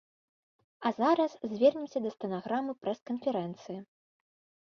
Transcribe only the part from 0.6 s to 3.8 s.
А зараз звернемся да стэнаграмы прэс-канферэнцыі.